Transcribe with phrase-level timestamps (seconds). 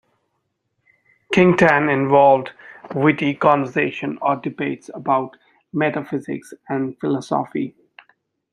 [1.31, 2.53] Qingtan involved
[2.95, 5.37] witty conversation or debates about
[5.73, 7.75] metaphysics and philosophy.